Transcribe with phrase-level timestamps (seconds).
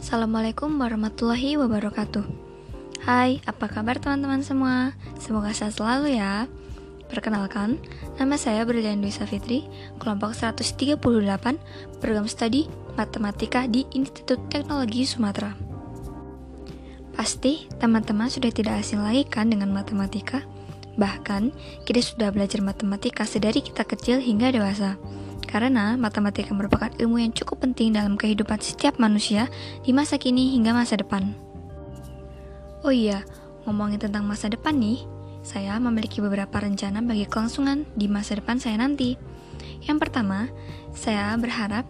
[0.00, 2.24] Assalamualaikum warahmatullahi wabarakatuh
[3.04, 4.96] Hai, apa kabar teman-teman semua?
[5.20, 6.48] Semoga sehat selalu ya
[7.12, 7.76] Perkenalkan,
[8.16, 9.68] nama saya Brilian Dwi Safitri,
[10.00, 10.96] kelompok 138,
[12.00, 12.64] program studi
[12.96, 15.52] Matematika di Institut Teknologi Sumatera.
[17.12, 20.40] Pasti teman-teman sudah tidak asing lagi kan dengan matematika?
[20.96, 21.52] Bahkan,
[21.84, 24.96] kita sudah belajar matematika sedari kita kecil hingga dewasa.
[25.46, 29.50] Karena matematika merupakan ilmu yang cukup penting dalam kehidupan setiap manusia
[29.82, 31.32] di masa kini hingga masa depan.
[32.80, 33.24] Oh iya,
[33.68, 35.04] ngomongin tentang masa depan nih,
[35.44, 39.16] saya memiliki beberapa rencana bagi kelangsungan di masa depan saya nanti.
[39.84, 40.48] Yang pertama,
[40.96, 41.84] saya berharap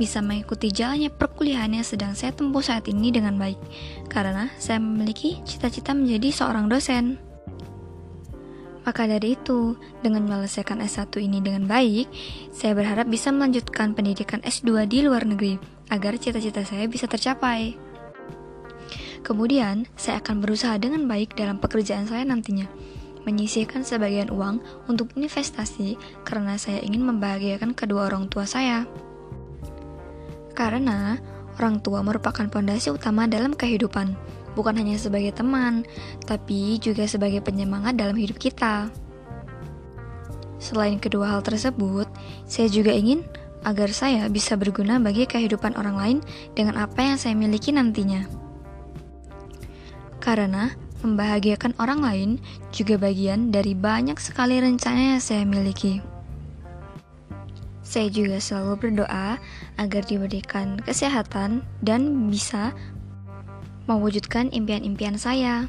[0.00, 3.60] bisa mengikuti jalannya perkuliahan yang sedang saya tempuh saat ini dengan baik,
[4.08, 7.29] karena saya memiliki cita-cita menjadi seorang dosen.
[8.80, 12.08] Maka dari itu, dengan menyelesaikan S1 ini dengan baik,
[12.48, 15.60] saya berharap bisa melanjutkan pendidikan S2 di luar negeri,
[15.92, 17.76] agar cita-cita saya bisa tercapai.
[19.20, 22.64] Kemudian, saya akan berusaha dengan baik dalam pekerjaan saya nantinya,
[23.28, 28.88] menyisihkan sebagian uang untuk investasi karena saya ingin membahagiakan kedua orang tua saya.
[30.56, 31.20] Karena
[31.60, 34.16] orang tua merupakan fondasi utama dalam kehidupan,
[34.54, 35.86] bukan hanya sebagai teman,
[36.26, 38.90] tapi juga sebagai penyemangat dalam hidup kita.
[40.60, 42.04] Selain kedua hal tersebut,
[42.44, 43.24] saya juga ingin
[43.64, 46.18] agar saya bisa berguna bagi kehidupan orang lain
[46.56, 48.28] dengan apa yang saya miliki nantinya.
[50.20, 50.68] Karena
[51.00, 52.30] membahagiakan orang lain
[52.76, 56.04] juga bagian dari banyak sekali rencana yang saya miliki.
[57.80, 59.40] Saya juga selalu berdoa
[59.80, 62.70] agar diberikan kesehatan dan bisa
[63.90, 65.66] mewujudkan impian-impian saya.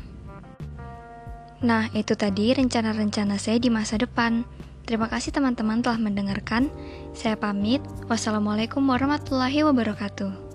[1.65, 4.45] Nah, itu tadi rencana-rencana saya di masa depan.
[4.85, 6.69] Terima kasih teman-teman telah mendengarkan.
[7.17, 7.81] Saya pamit.
[8.05, 10.50] Wassalamualaikum warahmatullahi wabarakatuh.